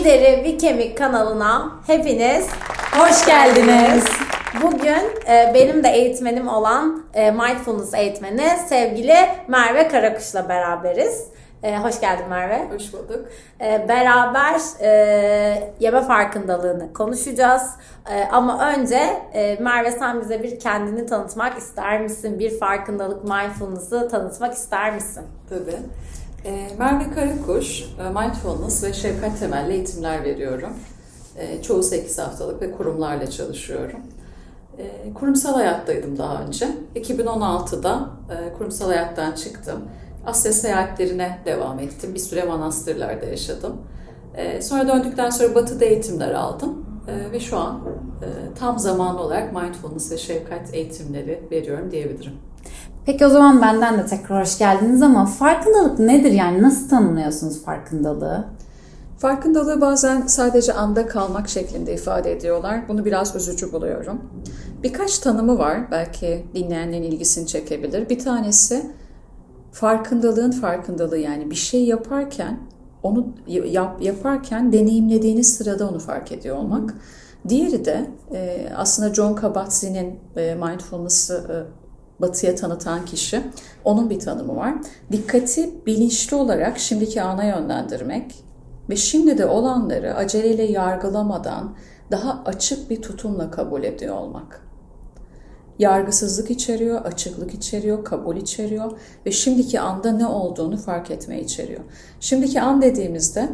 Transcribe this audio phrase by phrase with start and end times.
[0.00, 2.48] Lideri bir Kemik kanalına hepiniz
[2.98, 4.04] hoş geldiniz.
[4.62, 9.16] Bugün e, benim de eğitmenim olan e, Mindfulness eğitmeni sevgili
[9.48, 11.26] Merve Karakuş'la beraberiz.
[11.62, 12.68] E, hoş geldin Merve.
[12.74, 13.28] Hoş bulduk.
[13.60, 17.62] E, beraber e, yeme farkındalığını konuşacağız.
[18.10, 19.00] E, ama önce
[19.32, 22.38] e, Merve sen bize bir kendini tanıtmak ister misin?
[22.38, 25.24] Bir farkındalık mindfulness'ı tanıtmak ister misin?
[25.48, 25.76] Tabii.
[26.44, 30.72] E, Merve Karakuş, e, Mindfulness ve Şefkat temelli eğitimler veriyorum.
[31.36, 34.00] E, çoğu 8 haftalık ve kurumlarla çalışıyorum.
[34.78, 36.68] E, kurumsal hayattaydım daha önce.
[36.96, 39.80] 2016'da e, kurumsal hayattan çıktım.
[40.26, 42.14] Asya seyahatlerine devam ettim.
[42.14, 43.76] Bir süre manastırlarda yaşadım.
[44.60, 46.86] Sonra döndükten sonra Batı'da eğitimler aldım.
[47.32, 47.80] Ve şu an
[48.22, 52.32] e, tam zamanlı olarak Mindfulness ve Şefkat eğitimleri veriyorum diyebilirim.
[53.06, 58.44] Peki o zaman benden de tekrar hoş geldiniz ama farkındalık nedir yani nasıl tanımlıyorsunuz farkındalığı?
[59.18, 62.88] Farkındalığı bazen sadece anda kalmak şeklinde ifade ediyorlar.
[62.88, 64.20] Bunu biraz üzücü buluyorum.
[64.82, 68.08] Birkaç tanımı var belki dinleyenlerin ilgisini çekebilir.
[68.08, 68.90] Bir tanesi
[69.72, 72.58] farkındalığın farkındalığı yani bir şey yaparken
[73.02, 76.94] onu yap, yaparken deneyimlediğiniz sırada onu fark ediyor olmak.
[77.48, 81.56] Diğeri de e, aslında John Kabat-Zinn'in e, mindfulness'ı e,
[82.20, 83.42] batıya tanıtan kişi.
[83.84, 84.74] Onun bir tanımı var.
[85.12, 88.34] Dikkati bilinçli olarak şimdiki ana yönlendirmek
[88.90, 91.76] ve şimdi de olanları aceleyle yargılamadan
[92.10, 94.70] daha açık bir tutumla kabul ediyor olmak.
[95.78, 98.92] Yargısızlık içeriyor, açıklık içeriyor, kabul içeriyor
[99.26, 101.80] ve şimdiki anda ne olduğunu fark etmeyi içeriyor.
[102.20, 103.48] Şimdiki an dediğimizde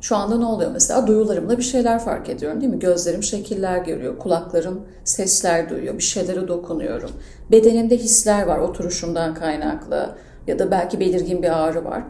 [0.00, 1.06] şu anda ne oluyor mesela?
[1.06, 2.78] Duyularımla bir şeyler fark ediyorum değil mi?
[2.78, 7.10] Gözlerim şekiller görüyor, kulaklarım sesler duyuyor, bir şeylere dokunuyorum.
[7.50, 12.02] Bedenimde hisler var oturuşumdan kaynaklı ya da belki belirgin bir ağrı var.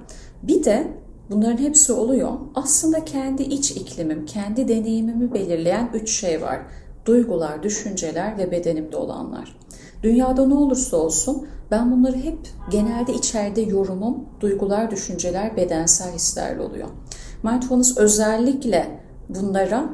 [0.43, 0.87] Bir de
[1.31, 2.31] bunların hepsi oluyor.
[2.55, 6.61] Aslında kendi iç iklimim, kendi deneyimimi belirleyen üç şey var.
[7.07, 9.57] Duygular, düşünceler ve bedenimde olanlar.
[10.03, 12.39] Dünyada ne olursa olsun ben bunları hep
[12.71, 16.89] genelde içeride yorumum, duygular, düşünceler, bedensel hislerle oluyor.
[17.43, 19.85] Mindfulness özellikle bunlara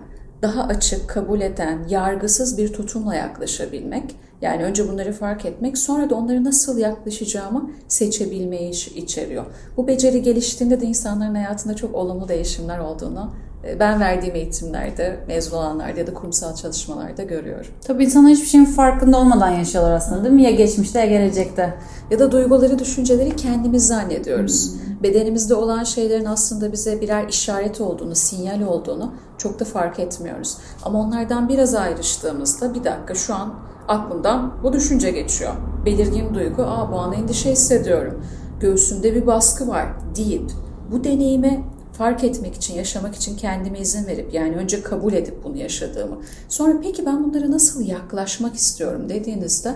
[0.42, 4.16] daha açık, kabul eden, yargısız bir tutumla yaklaşabilmek.
[4.42, 9.44] Yani önce bunları fark etmek, sonra da onları nasıl yaklaşacağımı seçebilmeyi içeriyor.
[9.76, 13.30] Bu beceri geliştiğinde de insanların hayatında çok olumlu değişimler olduğunu
[13.68, 17.70] e, ben verdiğim eğitimlerde, mezun olanlarda ya da kurumsal çalışmalarda görüyorum.
[17.86, 20.42] Tabii insanlar hiçbir şeyin farkında olmadan yaşıyorlar aslında değil mi?
[20.42, 21.74] Ya geçmişte ya gelecekte.
[22.10, 24.72] Ya da duyguları, düşünceleri kendimiz zannediyoruz.
[24.72, 24.85] Hmm.
[25.02, 30.56] Bedenimizde olan şeylerin aslında bize birer işaret olduğunu, sinyal olduğunu çok da fark etmiyoruz.
[30.82, 33.54] Ama onlardan biraz ayrıştığımızda bir dakika şu an
[33.88, 35.52] aklımdan bu düşünce geçiyor.
[35.86, 38.24] Belirgin duygu, aa bu an endişe hissediyorum.
[38.60, 39.86] Göğsümde bir baskı var
[40.16, 40.50] deyip
[40.92, 45.56] bu deneyime fark etmek için, yaşamak için kendime izin verip yani önce kabul edip bunu
[45.56, 46.16] yaşadığımı.
[46.48, 49.74] Sonra peki ben bunlara nasıl yaklaşmak istiyorum dediğinizde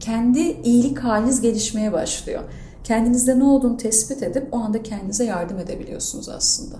[0.00, 2.42] kendi iyilik haliniz gelişmeye başlıyor.
[2.84, 6.76] Kendinizde ne olduğunu tespit edip o anda kendinize yardım edebiliyorsunuz aslında.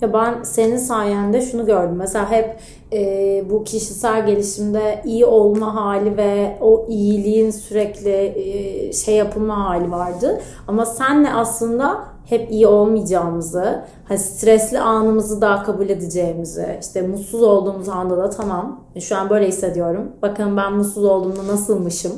[0.00, 1.96] Ya ben senin sayende şunu gördüm.
[1.96, 2.60] Mesela hep
[2.92, 9.90] e, bu kişisel gelişimde iyi olma hali ve o iyiliğin sürekli e, şey yapılma hali
[9.90, 10.40] vardı.
[10.68, 17.88] Ama senle aslında hep iyi olmayacağımızı, hani stresli anımızı daha kabul edeceğimizi, işte mutsuz olduğumuz
[17.88, 20.12] anda da tamam şu an böyle hissediyorum.
[20.22, 22.12] Bakın ben mutsuz olduğumda nasılmışım.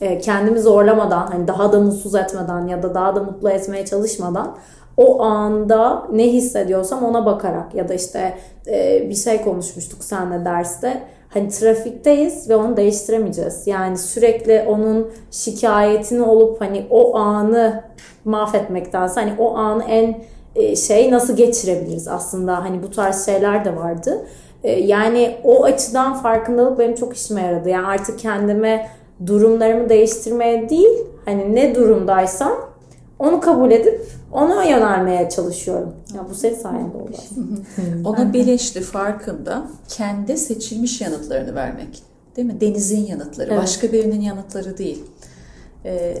[0.00, 4.56] E, kendimi zorlamadan, hani daha da mutsuz etmeden ya da daha da mutlu etmeye çalışmadan
[4.98, 8.34] o anda ne hissediyorsam ona bakarak ya da işte
[8.66, 11.02] e, bir şey konuşmuştuk seninle derste.
[11.28, 13.66] Hani trafikteyiz ve onu değiştiremeyeceğiz.
[13.66, 17.84] Yani sürekli onun şikayetini olup hani o anı
[18.24, 20.24] mahvetmektense hani o anı en
[20.56, 24.26] e, şey nasıl geçirebiliriz aslında hani bu tarz şeyler de vardı.
[24.64, 27.68] Yani o açıdan farkındalık benim çok işime yaradı.
[27.68, 28.88] Yani artık kendime
[29.26, 32.52] durumlarımı değiştirmeye değil hani ne durumdaysam
[33.18, 35.92] onu kabul edip ona yönelmeye çalışıyorum.
[36.14, 37.16] Ya bu senin sayende oldu
[38.04, 42.02] Ona bilinçli, farkında kendi seçilmiş yanıtlarını vermek.
[42.36, 42.60] Değil mi?
[42.60, 43.62] Denizin yanıtları, evet.
[43.62, 45.04] başka birinin yanıtları değil.
[45.84, 46.18] Ee,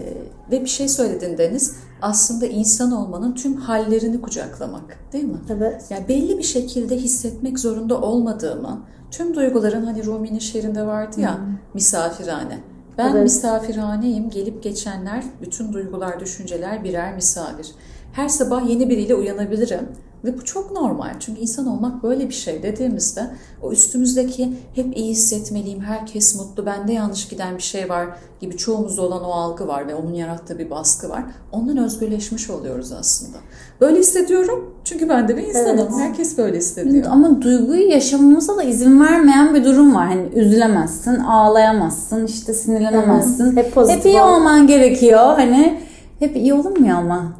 [0.50, 5.38] ve bir şey söyledin Deniz, aslında insan olmanın tüm hallerini kucaklamak değil mi?
[5.50, 5.84] Evet.
[5.90, 11.58] Yani belli bir şekilde hissetmek zorunda olmadığımı, tüm duyguların hani Rumi'nin şiirinde vardı ya, hmm.
[11.74, 12.58] misafirhane
[12.98, 13.22] ben evet.
[13.22, 17.66] misafirhaneyim, gelip geçenler, bütün duygular, düşünceler birer misafir.
[18.12, 19.88] Her sabah yeni biriyle uyanabilirim
[20.24, 21.10] Ve bu çok normal.
[21.20, 23.30] Çünkü insan olmak böyle bir şey dediğimizde
[23.62, 28.06] o üstümüzdeki hep iyi hissetmeliyim, herkes mutlu, bende yanlış giden bir şey var
[28.40, 31.24] gibi çoğumuzda olan o algı var ve onun yarattığı bir baskı var.
[31.52, 33.38] Ondan özgürleşmiş oluyoruz aslında.
[33.80, 35.78] Böyle hissediyorum çünkü ben de bir insanım.
[35.78, 35.92] Evet.
[35.98, 37.06] Herkes böyle hissediyor.
[37.10, 40.06] Ama duyguyu yaşamamıza da izin vermeyen bir durum var.
[40.06, 43.56] Hani üzülemezsin, ağlayamazsın, işte sinirlenemezsin.
[43.56, 44.34] Hep pozitif Hep iyi ol.
[44.34, 45.20] olman gerekiyor.
[45.20, 45.80] Hani
[46.18, 47.32] hep iyi olunmuyor ama.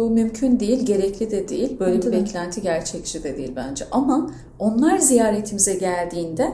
[0.00, 1.80] Bu mümkün değil, gerekli de değil.
[1.80, 2.20] Böyle Bence bir de.
[2.20, 3.84] beklenti gerçekçi de değil bence.
[3.90, 6.52] Ama onlar ziyaretimize geldiğinde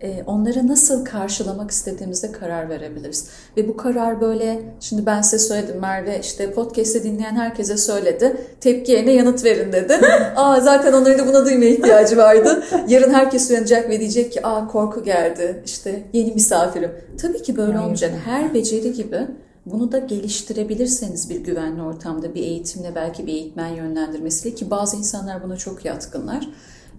[0.00, 3.28] e, onları nasıl karşılamak istediğimizde karar verebiliriz.
[3.56, 8.36] Ve bu karar böyle, şimdi ben size söyledim Merve, işte podcast'i dinleyen herkese söyledi.
[8.60, 10.00] Tepki yerine yanıt verin dedi.
[10.36, 12.62] aa zaten onların da buna duymaya ihtiyacı vardı.
[12.88, 16.90] Yarın herkes uyanacak ve diyecek ki aa korku geldi, işte yeni misafirim.
[17.22, 18.12] Tabii ki böyle olmayacak.
[18.24, 19.26] Her beceri gibi
[19.66, 25.42] bunu da geliştirebilirseniz bir güvenli ortamda bir eğitimle belki bir eğitmen yönlendirmesiyle ki bazı insanlar
[25.42, 26.48] buna çok yatkınlar.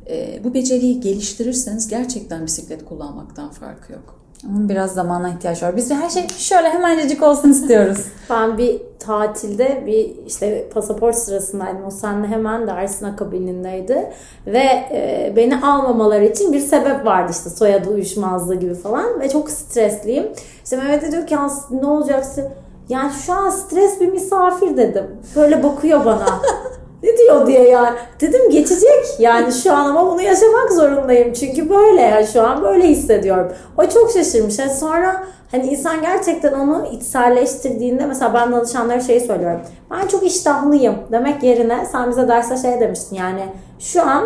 [0.09, 4.26] Ee, bu beceriyi geliştirirseniz gerçekten bisiklet kullanmaktan farkı yok.
[4.45, 5.75] Ama biraz zamana ihtiyaç var.
[5.75, 7.97] Biz de her şey şöyle hemencecik olsun istiyoruz.
[8.29, 11.85] Ben bir tatilde bir işte pasaport sırasındaydım.
[11.87, 14.11] O seninle hemen dersin akabinindeydi.
[14.47, 19.19] Ve e, beni almamaları için bir sebep vardı işte soyadı uyuşmazlığı gibi falan.
[19.19, 20.27] Ve çok stresliyim.
[20.63, 22.45] İşte Mehmet de diyor ki "Ya ne olacaksın?
[22.89, 25.05] Yani şu an stres bir misafir dedim.
[25.35, 26.25] Böyle bakıyor bana.
[27.27, 27.97] ne diyor diye yani.
[28.21, 31.33] Dedim geçecek yani şu an ama bunu yaşamak zorundayım.
[31.33, 33.51] Çünkü böyle yani şu an böyle hissediyorum.
[33.77, 34.59] O çok şaşırmış.
[34.59, 39.61] Yani sonra hani insan gerçekten onu içselleştirdiğinde mesela ben danışanlara şey söylüyorum.
[39.91, 43.43] Ben çok iştahlıyım demek yerine sen bize derste şey demiştin yani
[43.79, 44.23] şu an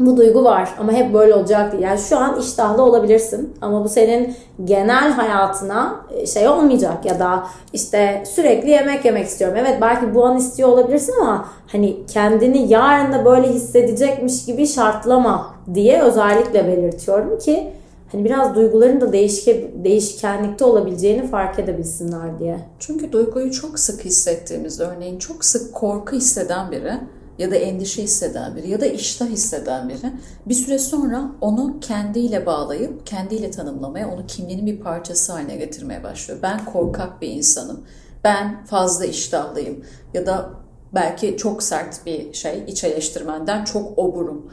[0.00, 1.82] bu duygu var ama hep böyle olacak değil.
[1.82, 4.34] Yani şu an iştahlı olabilirsin ama bu senin
[4.64, 9.56] genel hayatına e, şey olmayacak ya da işte sürekli yemek yemek istiyorum.
[9.60, 15.54] Evet belki bu an istiyor olabilirsin ama hani kendini yarın da böyle hissedecekmiş gibi şartlama
[15.74, 17.72] diye özellikle belirtiyorum ki
[18.12, 22.58] hani biraz duyguların da değişke, değişkenlikte olabileceğini fark edebilsinler diye.
[22.78, 26.92] Çünkü duyguyu çok sık hissettiğimizde örneğin çok sık korku hisseden biri
[27.38, 30.12] ya da endişe hisseden biri ya da iştah hisseden biri
[30.46, 36.40] bir süre sonra onu kendiyle bağlayıp kendiyle tanımlamaya, onu kimliğinin bir parçası haline getirmeye başlıyor.
[36.42, 37.80] Ben korkak bir insanım.
[38.24, 39.84] Ben fazla iştahlıyım
[40.14, 40.50] ya da
[40.94, 44.52] belki çok sert bir şey iç eleştirmenden çok oburum.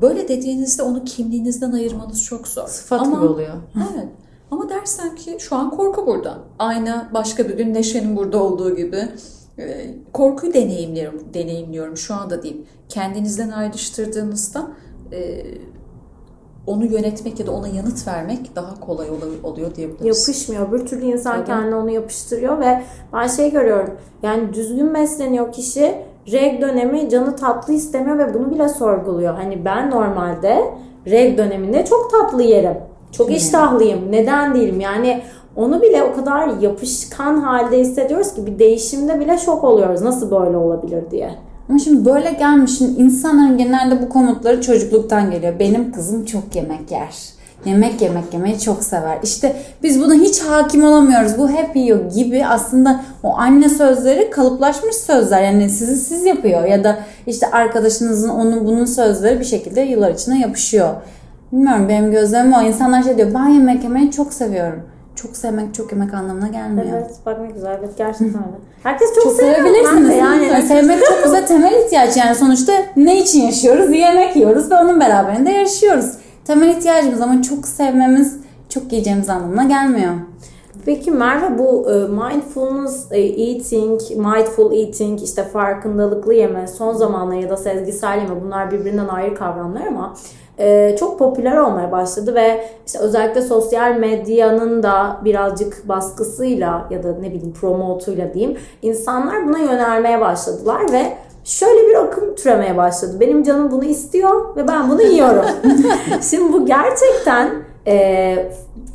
[0.00, 2.68] Böyle dediğinizde onu kimliğinizden ayırmanız çok zor.
[2.68, 3.54] Sıfat Ama- gibi oluyor.
[3.94, 4.08] Evet.
[4.50, 6.38] Ama dersen ki şu an korku burada.
[6.58, 9.08] Aynı başka bir gün Neşe'nin burada olduğu gibi
[10.12, 12.66] korkuyu deneyimliyorum, deneyimliyorum şu anda diyeyim.
[12.88, 14.68] Kendinizden ayrıştırdığınızda
[15.12, 15.44] e,
[16.66, 20.28] onu yönetmek ya da ona yanıt vermek daha kolay ol- oluyor diyebiliriz.
[20.28, 20.72] Yapışmıyor.
[20.72, 21.46] Bir türlü insan Tabii.
[21.46, 22.82] kendine onu yapıştırıyor ve
[23.12, 23.94] ben şey görüyorum.
[24.22, 25.94] Yani düzgün besleniyor kişi
[26.32, 29.34] reg dönemi canı tatlı istemiyor ve bunu bile sorguluyor.
[29.34, 30.64] Hani ben normalde
[31.06, 32.76] reg döneminde çok tatlı yerim.
[33.12, 34.12] Çok iştahlıyım.
[34.12, 34.80] Neden değilim?
[34.80, 35.22] Yani
[35.58, 40.02] onu bile o kadar yapışkan halde hissediyoruz ki bir değişimde bile şok oluyoruz.
[40.02, 41.30] Nasıl böyle olabilir diye.
[41.68, 45.58] Ama şimdi böyle gelmişin insanların genelde bu komutları çocukluktan geliyor.
[45.58, 47.14] Benim kızım çok yemek yer.
[47.64, 49.18] Yemek yemek yemeyi çok sever.
[49.22, 51.38] İşte biz buna hiç hakim olamıyoruz.
[51.38, 55.42] Bu hep yiyor gibi aslında o anne sözleri kalıplaşmış sözler.
[55.42, 60.40] Yani sizi siz yapıyor ya da işte arkadaşınızın onun bunun sözleri bir şekilde yıllar içine
[60.40, 60.88] yapışıyor.
[61.52, 62.62] Bilmiyorum benim gözlemim o.
[62.62, 64.82] İnsanlar şey diyor ben yemek yemeyi çok seviyorum.
[65.22, 66.86] Çok sevmek çok yemek anlamına gelmiyor.
[66.90, 67.76] Evet bak ne güzel.
[67.78, 68.58] Evet gerçekten öyle.
[68.82, 70.16] Herkes çok, Çok sevebilirsiniz.
[70.16, 70.46] yani.
[70.46, 73.90] Yani sevmek çok bize temel ihtiyaç yani sonuçta ne için yaşıyoruz?
[73.90, 76.10] Yemek yiyoruz ve onun beraberinde yaşıyoruz.
[76.44, 78.36] Temel ihtiyacımız ama çok sevmemiz
[78.68, 80.12] çok yiyeceğimiz anlamına gelmiyor.
[80.86, 87.50] Peki Merve bu e, mindfulness e, eating, mindful eating, işte farkındalıklı yeme, son zamanlarda ya
[87.50, 90.14] da sezgisel yeme bunlar birbirinden ayrı kavramlar ama
[90.58, 97.12] e, çok popüler olmaya başladı ve işte özellikle sosyal medyanın da birazcık baskısıyla ya da
[97.20, 101.02] ne bileyim promotuyla diyeyim insanlar buna yönelmeye başladılar ve
[101.44, 103.20] şöyle bir akım türemeye başladı.
[103.20, 105.44] Benim canım bunu istiyor ve ben bunu yiyorum.
[106.30, 107.50] Şimdi bu gerçekten
[107.86, 108.48] e,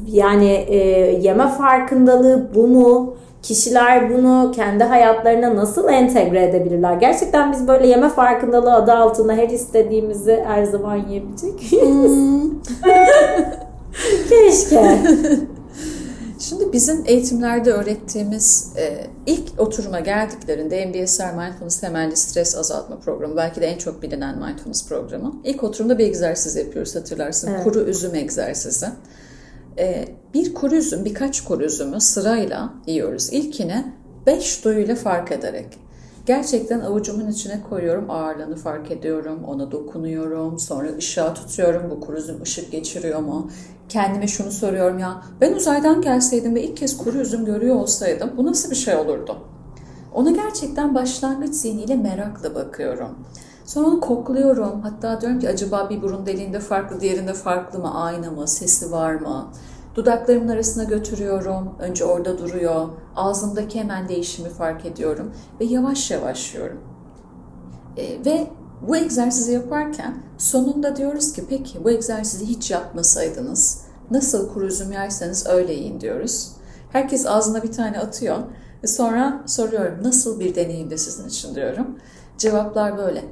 [0.05, 0.77] yani e,
[1.21, 3.15] yeme farkındalığı bu mu?
[3.43, 6.93] Kişiler bunu kendi hayatlarına nasıl entegre edebilirler?
[6.93, 12.51] Gerçekten biz böyle yeme farkındalığı adı altında her istediğimizi her zaman yiyebilecek miyiz?
[14.29, 14.97] Keşke.
[16.39, 23.61] Şimdi bizim eğitimlerde öğrettiğimiz e, ilk oturuma geldiklerinde MBSR Mindfulness temelli stres azaltma programı belki
[23.61, 25.33] de en çok bilinen mindfulness programı.
[25.43, 27.51] İlk oturumda bir egzersiz yapıyoruz hatırlarsın.
[27.51, 27.63] Evet.
[27.63, 28.87] Kuru üzüm egzersizi.
[29.79, 33.33] E, bir kuru üzüm, birkaç kuru üzümü sırayla yiyoruz.
[33.33, 33.93] İlkini
[34.25, 35.67] beş duyuyla fark ederek.
[36.25, 42.41] Gerçekten avucumun içine koyuyorum, ağırlığını fark ediyorum, ona dokunuyorum, sonra ışığa tutuyorum, bu kuru üzüm
[42.41, 43.51] ışık geçiriyor mu?
[43.89, 48.45] Kendime şunu soruyorum ya, ben uzaydan gelseydim ve ilk kez kuru üzüm görüyor olsaydım bu
[48.45, 49.37] nasıl bir şey olurdu?
[50.13, 53.09] Ona gerçekten başlangıç zihniyle merakla bakıyorum.
[53.65, 54.81] Sonra onu kokluyorum.
[54.81, 58.03] Hatta diyorum ki acaba bir burun deliğinde farklı, diğerinde farklı mı?
[58.03, 58.47] Aynı mı?
[58.47, 59.47] Sesi var mı?
[59.95, 61.75] Dudaklarımın arasına götürüyorum.
[61.79, 62.87] Önce orada duruyor.
[63.15, 65.31] Ağzımdaki hemen değişimi fark ediyorum.
[65.59, 66.81] Ve yavaş yavaş yiyorum.
[67.97, 68.47] E, ve
[68.87, 75.47] bu egzersizi yaparken sonunda diyoruz ki peki bu egzersizi hiç yapmasaydınız nasıl kuru üzüm yerseniz
[75.47, 76.51] öyle yiyin diyoruz.
[76.91, 78.37] Herkes ağzına bir tane atıyor.
[78.85, 81.99] Sonra soruyorum nasıl bir deneyimdi sizin için diyorum.
[82.37, 83.23] Cevaplar böyle.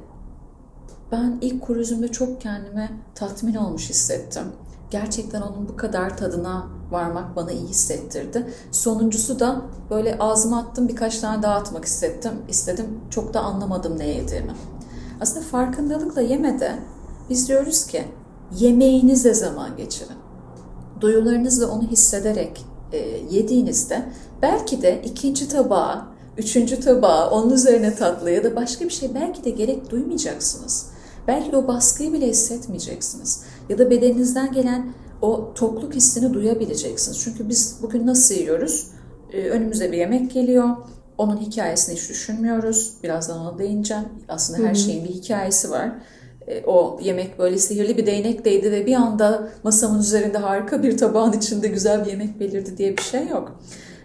[1.12, 4.42] Ben ilk kuru üzümde çok kendime tatmin olmuş hissettim.
[4.90, 8.46] Gerçekten onun bu kadar tadına varmak bana iyi hissettirdi.
[8.70, 12.32] Sonuncusu da böyle ağzıma attım birkaç tane daha atmak istedim.
[12.48, 12.86] istedim.
[13.10, 14.52] Çok da anlamadım ne yediğimi.
[15.20, 16.78] Aslında farkındalıkla yemede
[17.30, 18.04] biz diyoruz ki
[18.58, 20.16] yemeğinizle zaman geçirin.
[21.00, 22.98] Duyularınızla onu hissederek e,
[23.30, 24.02] yediğinizde
[24.42, 26.06] belki de ikinci tabağa,
[26.38, 30.91] üçüncü tabağa, onun üzerine tatlı ya da başka bir şey belki de gerek duymayacaksınız.
[31.28, 33.42] Belki o baskıyı bile hissetmeyeceksiniz.
[33.68, 37.20] Ya da bedeninizden gelen o tokluk hissini duyabileceksiniz.
[37.20, 38.86] Çünkü biz bugün nasıl yiyoruz?
[39.32, 40.68] Ee, önümüze bir yemek geliyor.
[41.18, 42.92] Onun hikayesini hiç düşünmüyoruz.
[43.02, 44.04] Birazdan ona değineceğim.
[44.28, 45.92] Aslında her şeyin bir hikayesi var.
[46.46, 51.32] Ee, o yemek böyle sihirli bir değnekteydi ve bir anda masamın üzerinde harika bir tabağın
[51.32, 53.60] içinde güzel bir yemek belirdi diye bir şey yok.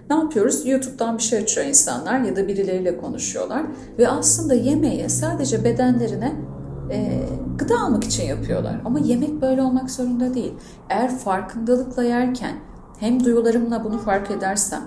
[0.10, 0.68] Ne yapıyoruz?
[0.68, 3.66] YouTube'dan bir şey açıyor insanlar ya da birileriyle konuşuyorlar
[3.98, 6.36] ve aslında yemeği sadece bedenlerine
[6.92, 7.24] e,
[7.58, 8.82] gıda almak için yapıyorlar.
[8.86, 10.54] Ama yemek böyle olmak zorunda değil.
[10.90, 12.56] Eğer farkındalıkla yerken
[13.00, 14.84] hem duyularımla bunu fark edersem,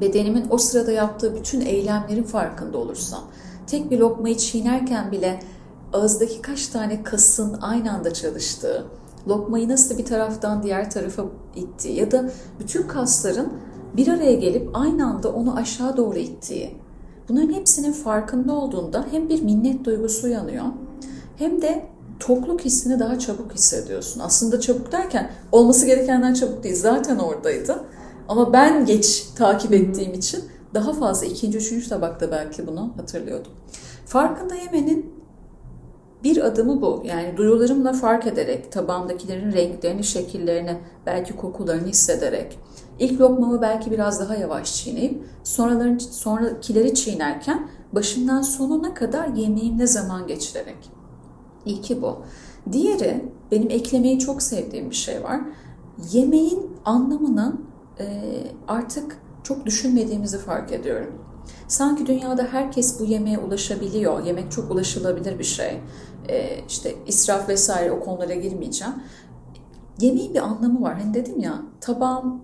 [0.00, 3.20] bedenimin o sırada yaptığı bütün eylemlerin farkında olursam,
[3.66, 5.40] tek bir lokmayı çiğnerken bile
[5.92, 8.86] ağızdaki kaç tane kasın aynı anda çalıştığı,
[9.28, 11.24] lokmayı nasıl bir taraftan diğer tarafa
[11.56, 12.30] ittiği ya da
[12.60, 13.52] bütün kasların
[13.96, 16.76] bir araya gelip aynı anda onu aşağı doğru ittiği.
[17.28, 20.64] Bunların hepsinin farkında olduğunda hem bir minnet duygusu uyanıyor
[21.36, 21.86] hem de
[22.20, 24.20] tokluk hissini daha çabuk hissediyorsun.
[24.20, 26.76] Aslında çabuk derken olması gerekenden çabuk değil.
[26.76, 27.84] Zaten oradaydı.
[28.28, 33.52] Ama ben geç takip ettiğim için daha fazla ikinci, üçüncü tabakta belki bunu hatırlıyordum.
[34.06, 35.16] Farkında yemenin
[36.24, 37.02] bir adımı bu.
[37.04, 42.58] Yani duyularımla fark ederek, tabağımdakilerin renklerini, şekillerini, belki kokularını hissederek,
[42.98, 50.26] ilk lokmamı belki biraz daha yavaş çiğneyip, sonraların, sonrakileri çiğnerken başından sonuna kadar yemeğimle zaman
[50.26, 50.95] geçirerek.
[51.66, 52.18] İlki bu.
[52.72, 55.40] Diğeri benim eklemeyi çok sevdiğim bir şey var.
[56.12, 57.56] Yemeğin anlamını
[58.00, 58.06] e,
[58.68, 61.22] artık çok düşünmediğimizi fark ediyorum.
[61.68, 64.26] Sanki dünyada herkes bu yemeğe ulaşabiliyor.
[64.26, 65.80] Yemek çok ulaşılabilir bir şey.
[66.28, 68.94] E, işte israf vesaire o konulara girmeyeceğim.
[70.00, 71.00] Yemeğin bir anlamı var.
[71.00, 72.42] Hani dedim ya tabağım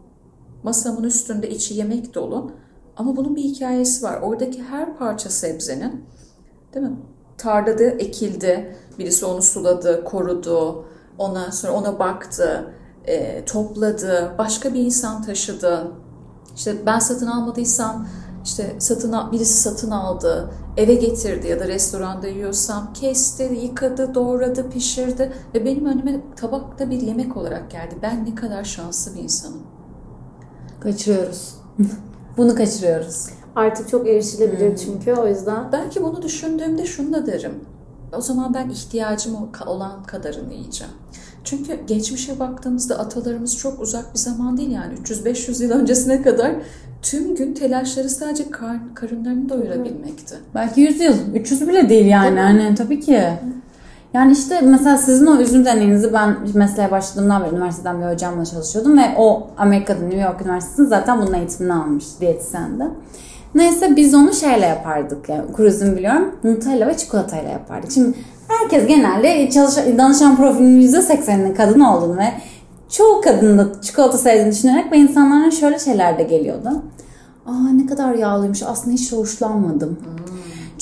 [0.63, 2.53] masamın üstünde içi yemek dolu.
[2.97, 4.21] Ama bunun bir hikayesi var.
[4.23, 6.05] Oradaki her parça sebzenin
[6.75, 6.97] değil mi?
[7.43, 8.77] Tarlada ekildi.
[8.99, 10.85] Birisi onu suladı, korudu.
[11.19, 14.35] Ondan sonra ona baktı, e, topladı.
[14.39, 15.93] Başka bir insan taşıdı.
[16.57, 18.07] İşte ben satın almadıysam
[18.45, 25.33] işte satın birisi satın aldı, eve getirdi ya da restoranda yiyorsam kesti, yıkadı, doğradı, pişirdi
[25.55, 27.95] ve benim önüme tabakta bir yemek olarak geldi.
[28.03, 29.63] Ben ne kadar şanslı bir insanım.
[30.81, 31.55] Kaçırıyoruz.
[32.37, 33.27] Bunu kaçırıyoruz.
[33.57, 34.77] Artık çok erişilebilir hmm.
[34.77, 35.73] çünkü o yüzden.
[35.73, 37.55] Belki bunu düşündüğümde şunu da derim.
[38.17, 40.93] O zaman ben ihtiyacım olan kadarını yiyeceğim.
[41.45, 46.53] Çünkü geçmişe baktığımızda atalarımız çok uzak bir zaman değil yani 300-500 yıl öncesine kadar
[47.03, 50.35] tüm gün telaşları sadece kar, karınlarını doyurabilmekti.
[50.55, 52.29] Belki 100 yıl, 300 bile değil yani.
[52.29, 52.41] Tabii.
[52.41, 53.23] Hani tabii ki.
[54.15, 58.99] Yani işte mesela sizin o üzüm deneyinizi ben mesleğe başladığımdan beri üniversiteden bir hocamla çalışıyordum
[58.99, 62.85] ve o Amerika'da New York Üniversitesi'nin zaten bunun eğitimini almış diyetisyende.
[63.55, 66.37] Neyse biz onu şeyle yapardık yani kuru biliyorum.
[66.45, 67.93] Nutella ve çikolatayla yapardık.
[67.93, 68.19] Şimdi
[68.49, 72.33] herkes genelde çalışan, danışan profilinin %80'inin kadın olduğunu ve
[72.89, 76.83] çoğu kadının da çikolata sevdiğini düşünerek ve insanların şöyle şeyler de geliyordu.
[77.47, 79.89] Aa ne kadar yağlıymış aslında hiç hoşlanmadım.
[79.89, 80.22] Hmm.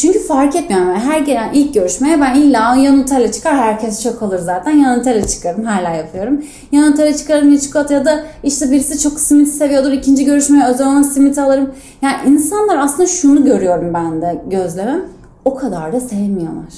[0.01, 0.81] Çünkü fark etmiyor.
[0.81, 4.71] Yani her gelen ilk görüşmeye ben illa ya Nutella çıkar herkes çok olur zaten.
[4.71, 6.45] Ya Nutella çıkarım hala yapıyorum.
[6.73, 9.93] Ya Nutella çıkarım ya çikolata ya da işte birisi çok simit seviyordur.
[9.93, 11.71] ikinci görüşmeye özel olan simit alırım.
[12.03, 15.03] Yani insanlar aslında şunu görüyorum ben de gözlemem.
[15.45, 16.75] O kadar da sevmiyorlar.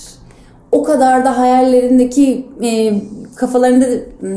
[0.73, 2.95] O kadar da hayallerindeki e,
[3.37, 3.87] kafalarında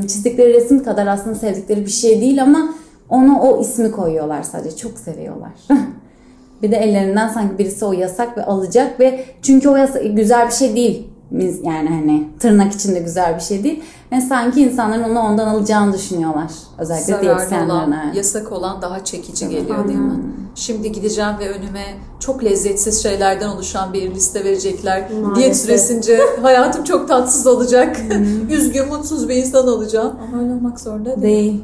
[0.08, 2.74] çizdikleri resim kadar aslında sevdikleri bir şey değil ama
[3.10, 4.78] ona o ismi koyuyorlar sadece.
[4.78, 5.52] Çok seviyorlar.
[6.62, 10.54] Bir de ellerinden sanki birisi o yasak ve alacak ve çünkü o yasak güzel bir
[10.54, 11.08] şey değil.
[11.64, 13.84] Yani hani tırnak içinde güzel bir şey değil.
[14.12, 16.52] Ve sanki insanların onu ondan alacağını düşünüyorlar.
[16.78, 17.70] Özellikle Zararlı diyetisyenlerin.
[17.70, 18.16] olan, evet.
[18.16, 20.20] yasak olan daha çekici geliyor değil mi?
[20.56, 21.84] Şimdi gideceğim ve önüme
[22.20, 25.12] çok lezzetsiz şeylerden oluşan bir liste verecekler.
[25.12, 25.36] Maalesef.
[25.36, 27.98] Diyet süresince hayatım çok tatsız olacak.
[28.50, 30.14] Üzgün, mutsuz bir insan olacağım.
[30.28, 31.22] Ama öyle olmak zorunda değil.
[31.22, 31.64] Değil.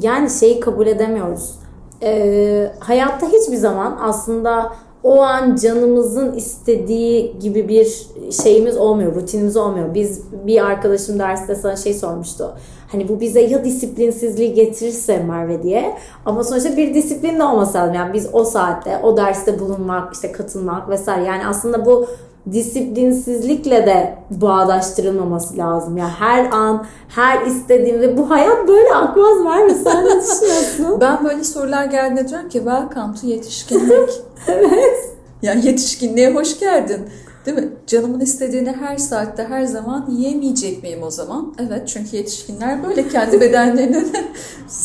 [0.00, 1.61] Yani şeyi kabul edemiyoruz.
[2.02, 8.06] Ee, hayatta hiçbir zaman aslında o an canımızın istediği gibi bir
[8.42, 9.94] şeyimiz olmuyor, rutinimiz olmuyor.
[9.94, 12.54] Biz bir arkadaşım derste sana şey sormuştu.
[12.92, 17.94] Hani bu bize ya disiplinsizliği getirirse Merve diye ama sonuçta bir disiplin de olması lazım.
[17.94, 21.24] Yani biz o saatte o derste bulunmak, işte katılmak vesaire.
[21.24, 22.06] Yani aslında bu
[22.52, 25.96] disiplinsizlikle de bağdaştırılmaması lazım.
[25.96, 29.74] Yani her an, her istediğimde bu hayat böyle akmaz Merve.
[29.74, 31.00] Sen ne düşünüyorsun?
[31.00, 34.10] Ben böyle sorular geldiğinde diyorum ki welcome to yetişkinlik.
[34.46, 35.10] evet.
[35.42, 37.00] Yani yetişkinliğe hoş geldin.
[37.46, 37.68] Değil mi?
[37.86, 41.54] Canımın istediğini her saatte her zaman yiyemeyecek miyim o zaman?
[41.58, 44.12] Evet çünkü yetişkinler böyle kendi bedenlerinin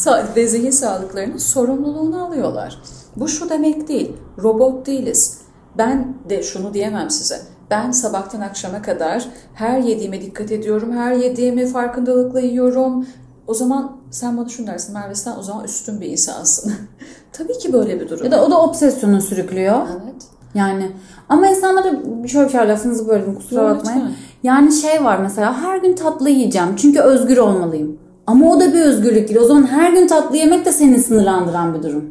[0.35, 2.81] ve zihin sağlıklarının sorumluluğunu alıyorlar.
[3.15, 4.13] Bu şu demek değil.
[4.43, 5.46] Robot değiliz.
[5.77, 7.41] Ben de şunu diyemem size.
[7.72, 10.91] Ben sabahtan akşama kadar her yediğime dikkat ediyorum.
[10.91, 13.05] Her yediğimi farkındalıkla yiyorum.
[13.48, 16.74] O zaman sen bana şunu dersin Merve sen o zaman üstün bir insansın.
[17.34, 18.25] Tabii ki böyle bir durum.
[18.25, 19.77] Ya da o da obsesyonu sürüklüyor.
[19.91, 20.24] Evet.
[20.55, 20.91] Yani
[21.29, 21.91] ama insanlara
[22.27, 24.00] şöyle bir şey lafınızı böldüm kusura Yok, bakmayın.
[24.00, 24.15] lütfen.
[24.43, 27.98] Yani şey var mesela her gün tatlı yiyeceğim çünkü özgür olmalıyım.
[28.27, 29.39] Ama o da bir özgürlük değil.
[29.39, 32.05] O zaman her gün tatlı yemek de seni sınırlandıran bir durum.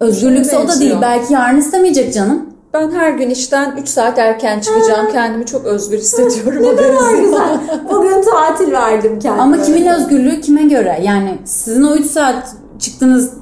[0.00, 0.96] Özgürlükse o da değil.
[1.02, 2.51] Belki yarın istemeyecek canım.
[2.74, 5.12] Ben her gün işten 3 saat erken çıkacağım.
[5.12, 6.62] Kendimi çok özgür hissediyorum.
[6.62, 7.60] Ne kadar güzel.
[7.90, 9.42] Bugün tatil verdim kendime.
[9.42, 11.00] Ama kimin özgürlüğü kime göre?
[11.02, 13.32] Yani sizin o 3 saat çıktığınız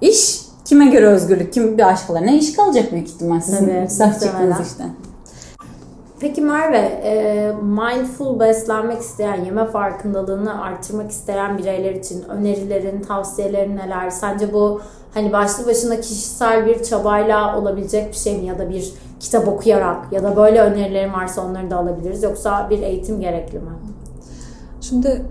[0.00, 1.52] iş kime göre özgürlük?
[1.52, 4.84] Kim bir başkalarına iş kalacak büyük ihtimal sizin Evet, üç saat çıktığınız işte.
[6.20, 14.10] Peki Merve, e, mindful beslenmek isteyen, yeme farkındalığını artırmak isteyen bireyler için önerilerin, tavsiyelerin neler?
[14.10, 14.80] Sence bu
[15.14, 18.46] hani başlı başına kişisel bir çabayla olabilecek bir şey mi?
[18.46, 22.22] Ya da bir kitap okuyarak ya da böyle önerilerin varsa onları da alabiliriz.
[22.22, 23.70] Yoksa bir eğitim gerekli mi?
[24.80, 25.22] Şimdi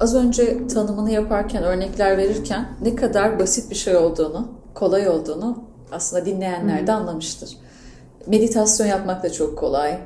[0.00, 5.58] az önce tanımını yaparken, örnekler verirken ne kadar basit bir şey olduğunu, kolay olduğunu
[5.92, 7.56] aslında dinleyenler de anlamıştır.
[8.26, 9.98] Meditasyon yapmak da çok kolay.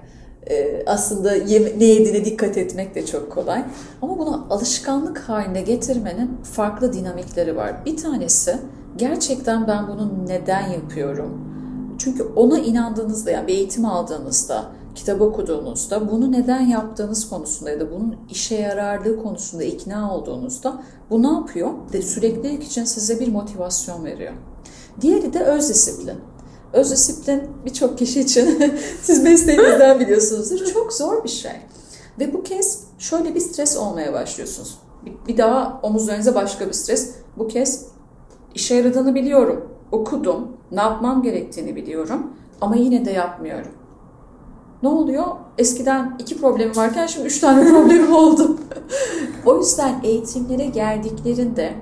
[0.51, 3.65] Ee, aslında yeme- ne yediğine dikkat etmek de çok kolay.
[4.03, 7.73] Ama bunu alışkanlık haline getirmenin farklı dinamikleri var.
[7.87, 8.59] Bir tanesi
[8.97, 11.53] gerçekten ben bunu neden yapıyorum?
[11.99, 17.91] Çünkü ona inandığınızda yani bir eğitim aldığınızda, kitap okuduğunuzda bunu neden yaptığınız konusunda ya da
[17.91, 21.71] bunun işe yararlığı konusunda ikna olduğunuzda bu ne yapıyor?
[21.93, 24.33] De süreklilik için size bir motivasyon veriyor.
[25.01, 26.17] Diğeri de öz disiplin.
[26.73, 30.67] Öz disiplin birçok kişi için siz mesleğinizden biliyorsunuzdur.
[30.67, 31.53] Çok zor bir şey.
[32.21, 34.79] Ve bu kez şöyle bir stres olmaya başlıyorsunuz.
[35.29, 37.11] Bir, daha omuzlarınıza başka bir stres.
[37.37, 37.87] Bu kez
[38.55, 39.69] işe yaradığını biliyorum.
[39.93, 40.49] Okudum.
[40.73, 42.27] Ne yapmam gerektiğini biliyorum.
[42.61, 43.73] Ama yine de yapmıyorum.
[44.83, 45.25] Ne oluyor?
[45.59, 48.57] Eskiden iki problemim varken şimdi üç tane problemim oldu.
[49.47, 51.75] o yüzden eğitimlere geldiklerinde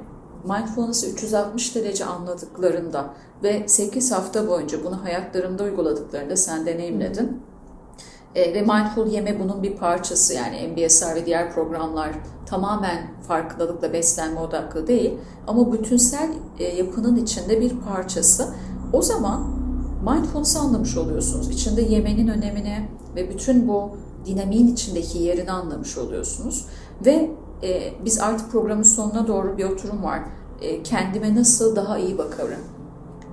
[0.45, 7.43] mindfulness'ı 360 derece anladıklarında ve 8 hafta boyunca bunu hayatlarında uyguladıklarında sen deneyimledin.
[8.35, 12.11] E, ve mindful yeme bunun bir parçası yani MBSR ve diğer programlar
[12.47, 15.15] tamamen farkındalıkla beslenme odaklı değil
[15.47, 18.49] ama bütünsel e, yapının içinde bir parçası.
[18.93, 19.61] O zaman
[20.11, 21.51] mindfulness'ı anlamış oluyorsunuz.
[21.51, 23.91] İçinde yemenin önemini ve bütün bu
[24.27, 26.67] dinamiğin içindeki yerini anlamış oluyorsunuz.
[27.07, 27.31] Ve
[27.63, 30.21] e, biz artık programın sonuna doğru bir oturum var.
[30.61, 32.61] E, kendime nasıl daha iyi bakarım?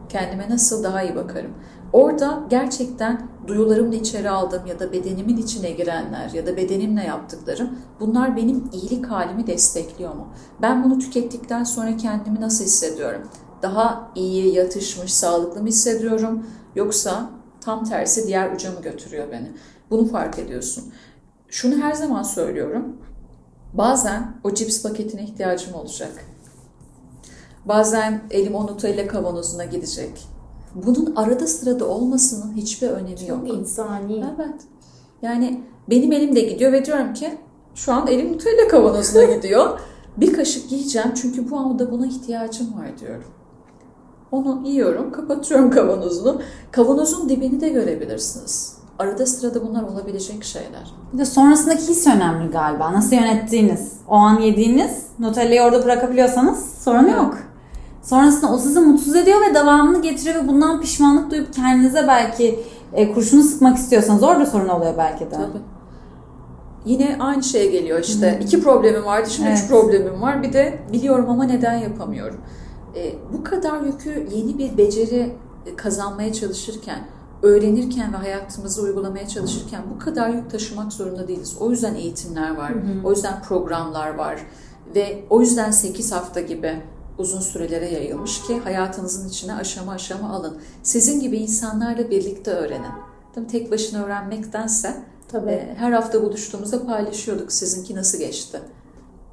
[0.10, 1.52] Kendime nasıl daha iyi bakarım?
[1.94, 7.70] Orada gerçekten duyularımla içeri aldığım ya da bedenimin içine girenler ya da bedenimle yaptıklarım
[8.00, 10.28] bunlar benim iyilik halimi destekliyor mu?
[10.62, 13.22] Ben bunu tükettikten sonra kendimi nasıl hissediyorum?
[13.62, 16.46] Daha iyi, yatışmış, sağlıklı mı hissediyorum?
[16.76, 17.30] Yoksa
[17.62, 19.52] tam tersi diğer uca mı götürüyor beni?
[19.90, 20.94] Bunu fark ediyorsun.
[21.50, 22.98] Şunu her zaman söylüyorum.
[23.74, 26.26] Bazen o cips paketine ihtiyacım olacak.
[27.66, 30.37] Bazen elim o Nutella kavanozuna gidecek.
[30.86, 33.48] Bunun arada sırada olmasının hiçbir önemi yok.
[33.48, 34.26] Çok insani.
[34.36, 34.62] Evet.
[35.22, 37.38] Yani benim elim de gidiyor ve diyorum ki
[37.76, 39.80] şu an elim Nutella kavanozuna gidiyor.
[40.18, 43.24] Bir kaşık yiyeceğim çünkü bu anda buna ihtiyacım var diyorum.
[44.32, 46.42] Onu yiyorum, kapatıyorum kavanozunu.
[46.72, 48.78] Kavanozun dibini de görebilirsiniz.
[49.00, 50.94] Arada sırada bunlar olabilecek şeyler.
[51.14, 52.94] Bir de sonrasındaki his önemli galiba.
[52.94, 53.94] Nasıl yönettiğiniz.
[54.08, 57.38] O an yediğiniz Nutella'yı orada bırakabiliyorsanız sorun yok.
[58.02, 62.60] Sonrasında o sizi mutsuz ediyor ve devamını getiriyor ve bundan pişmanlık duyup kendinize belki
[62.94, 65.30] e, kurşunu sıkmak istiyorsanız orada sorun oluyor belki de.
[65.30, 65.62] Tabii.
[66.86, 68.40] Yine aynı şeye geliyor işte.
[68.44, 69.60] iki problemim vardı şimdi Evet.
[69.64, 70.44] üç problemim var.
[70.44, 72.40] Bir de biliyorum ama neden yapamıyorum.
[72.96, 77.00] E, bu kadar yükü yeni bir beceri e, kazanmaya çalışırken,
[77.44, 81.58] öğrenirken ve hayatımızı uygulamaya çalışırken bu kadar yük taşımak zorunda değiliz.
[81.60, 84.40] O yüzden eğitimler var, o yüzden programlar var
[84.96, 86.82] ve o yüzden 8 hafta gibi
[87.18, 90.58] uzun sürelere yayılmış ki hayatınızın içine aşama aşama alın.
[90.84, 92.92] Sizin gibi insanlarla birlikte öğrenin.
[93.36, 95.52] Tabii tek başına öğrenmektense Tabii.
[95.52, 98.62] e, her hafta buluştuğumuzda paylaşıyorduk sizinki nasıl geçti.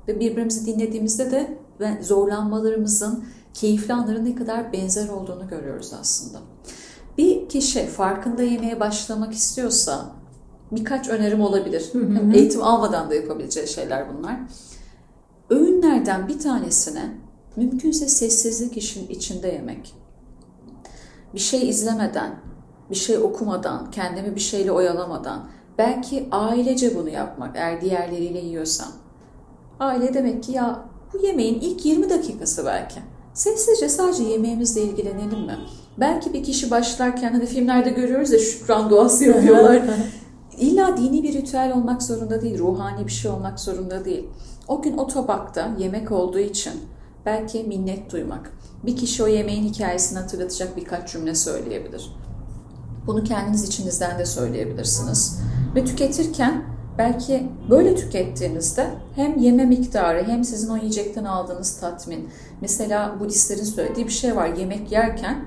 [0.09, 6.39] Ve birbirimizi dinlediğimizde de ve zorlanmalarımızın, keyifli anların ne kadar benzer olduğunu görüyoruz aslında.
[7.19, 10.07] Bir kişi farkında yemeye başlamak istiyorsa
[10.73, 11.93] birkaç önerim olabilir.
[12.35, 14.37] Eğitim almadan da yapabileceği şeyler bunlar.
[15.51, 17.24] Öğünlerden bir tanesine
[17.57, 19.95] mümkünse sessizlik işin içinde yemek.
[21.35, 22.37] Bir şey izlemeden,
[22.91, 25.47] bir şey okumadan, kendimi bir şeyle oyalamadan,
[25.79, 28.89] belki ailece bunu yapmak eğer diğerleriyle yiyorsam.
[29.81, 33.01] Aile demek ki ya bu yemeğin ilk 20 dakikası belki.
[33.35, 35.59] Sessizce sadece yemeğimizle ilgilenelim mi?
[36.01, 39.83] Belki bir kişi başlarken hani filmlerde görüyoruz ya şükran duası yapıyorlar.
[40.59, 44.29] İlla dini bir ritüel olmak zorunda değil, ruhani bir şey olmak zorunda değil.
[44.69, 46.73] O gün o tabakta yemek olduğu için
[47.27, 48.53] belki minnet duymak.
[48.87, 52.17] Bir kişi o yemeğin hikayesini hatırlatacak birkaç cümle söyleyebilir.
[53.07, 55.41] Bunu kendiniz içinizden de söyleyebilirsiniz.
[55.75, 56.65] Ve tüketirken
[56.99, 62.29] belki böyle tükettiğinizde hem yeme miktarı hem sizin o yiyecekten aldığınız tatmin.
[62.61, 64.49] Mesela Budistlerin söylediği bir şey var.
[64.49, 65.45] Yemek yerken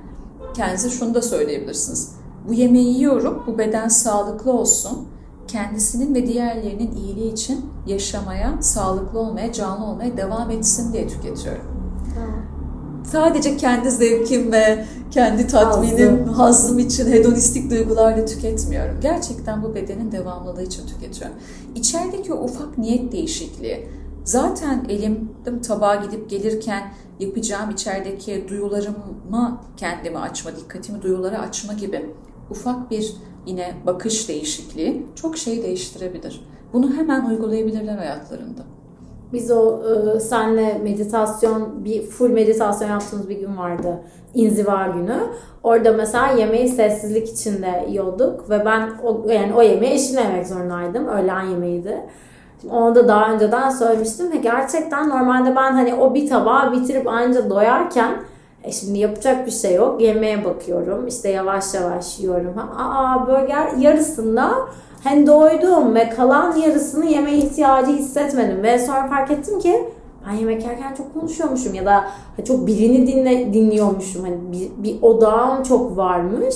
[0.55, 2.11] kendinize şunu da söyleyebilirsiniz.
[2.47, 5.07] Bu yemeği yiyorum, bu beden sağlıklı olsun.
[5.47, 11.77] Kendisinin ve diğerlerinin iyiliği için yaşamaya, sağlıklı olmaya, canlı olmaya devam etsin diye tüketiyorum.
[13.11, 16.33] Sadece kendi zevkim ve kendi tatminim, Hazzım.
[16.33, 18.99] hazzım için hedonistik duygularla tüketmiyorum.
[19.01, 21.35] Gerçekten bu bedenin devamlılığı için tüketiyorum.
[21.75, 23.87] İçerideki o ufak niyet değişikliği,
[24.23, 25.31] zaten elim
[25.67, 32.05] tabağa gidip gelirken yapacağım içerideki duyularıma kendimi açma, dikkatimi duyulara açma gibi
[32.49, 33.15] ufak bir
[33.47, 36.41] yine bakış değişikliği çok şey değiştirebilir.
[36.73, 38.61] Bunu hemen uygulayabilirler hayatlarında.
[39.33, 39.81] Biz o
[40.15, 43.99] e, senle meditasyon, bir full meditasyon yaptığımız bir gün vardı.
[44.33, 45.17] İnziva günü.
[45.63, 51.07] Orada mesela yemeği sessizlik içinde yiyorduk ve ben o, yani o yemeği eşimle yemek zorundaydım.
[51.07, 51.97] Öğlen yemeğiydi.
[52.71, 57.49] Onu da daha önceden söylemiştim ve gerçekten normalde ben hani o bir tabağı bitirip anca
[57.49, 58.15] doyarken
[58.67, 60.01] e şimdi yapacak bir şey yok.
[60.01, 61.07] Yemeğe bakıyorum.
[61.07, 62.53] İşte yavaş yavaş yiyorum.
[62.77, 64.51] Aa böyle ger- yarısında
[65.03, 68.63] hani doydum ve kalan yarısını yeme ihtiyacı hissetmedim.
[68.63, 69.89] Ve sonra fark ettim ki
[70.27, 72.03] ben yemek yerken çok konuşuyormuşum ya da
[72.47, 74.23] çok birini dinle, dinliyormuşum.
[74.23, 76.55] Hani bir, bir odağım çok varmış.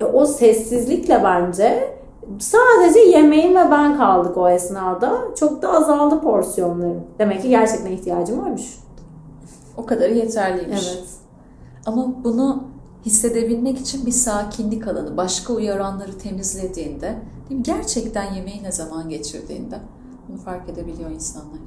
[0.00, 1.94] E, o sessizlikle bence
[2.38, 5.18] sadece yemeğim ve ben kaldık o esnada.
[5.36, 7.00] Çok da azaldı porsiyonlarım.
[7.18, 8.78] Demek ki gerçekten ihtiyacım varmış.
[9.76, 10.88] O kadarı yeterliymiş.
[10.94, 11.19] Evet.
[11.86, 12.64] Ama bunu
[13.06, 17.16] hissedebilmek için bir sakinlik alanı, başka uyaranları temizlediğinde,
[17.48, 17.62] değil mi?
[17.62, 19.78] gerçekten yemeği ne zaman geçirdiğinde
[20.28, 21.60] bunu fark edebiliyor insanlar.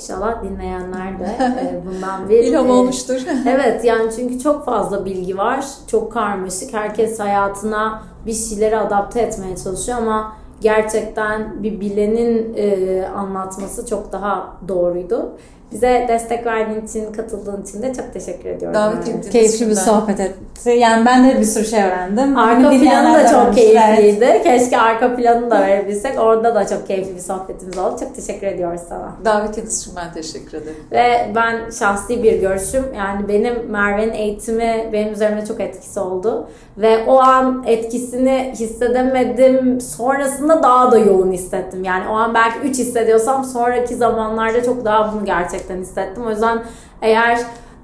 [0.00, 3.20] İnşallah dinleyenler de e, bundan bir İlham e, olmuştur.
[3.48, 5.66] Evet yani çünkü çok fazla bilgi var.
[5.86, 6.74] Çok karmaşık.
[6.74, 14.56] Herkes hayatına bir şeyleri adapte etmeye çalışıyor ama gerçekten bir bilenin e, anlatması çok daha
[14.68, 15.32] doğruydu.
[15.72, 18.74] Bize destek verdiğin için, katıldığın için de çok teşekkür ediyorum.
[18.74, 20.70] Davet ettiğiniz Keyifli bir sohbet etti.
[20.70, 22.38] Yani ben de bir sürü şey öğrendim.
[22.38, 23.62] Arka Beni planı da çok öğrenmiş.
[23.62, 23.96] Evet.
[23.96, 24.40] keyifliydi.
[24.42, 26.20] Keşke arka planını da verebilsek.
[26.20, 27.96] Orada da çok keyifli bir sohbetimiz oldu.
[28.00, 29.12] Çok teşekkür ediyoruz sana.
[29.24, 30.76] Davetiniz için ben teşekkür ederim.
[30.92, 36.48] Ve ben şahsi bir görüşüm yani benim Merve'nin eğitimi benim üzerimde çok etkisi oldu.
[36.78, 39.80] Ve o an etkisini hissedemedim.
[39.80, 41.84] Sonrasında daha da yoğun hissettim.
[41.84, 45.24] Yani o an belki 3 hissediyorsam sonraki zamanlarda çok daha bunu
[45.56, 46.22] gerçekten hissettim.
[46.26, 46.62] O yüzden
[47.02, 47.38] eğer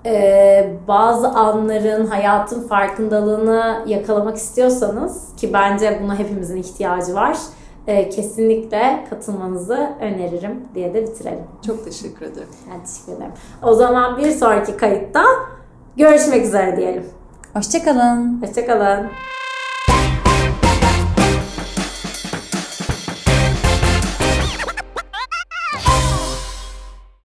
[0.06, 7.36] e, bazı anların, hayatın farkındalığını yakalamak istiyorsanız ki bence buna hepimizin ihtiyacı var.
[7.86, 11.44] e, kesinlikle katılmanızı öneririm diye de bitirelim.
[11.66, 12.48] Çok teşekkür ederim.
[12.70, 13.32] Ben teşekkür ederim.
[13.62, 15.24] O zaman bir sonraki kayıtta
[15.96, 17.04] görüşmek üzere diyelim.
[17.54, 18.42] Hoşçakalın.
[18.42, 19.06] Hoşçakalın.